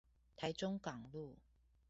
[0.35, 1.37] 台中港路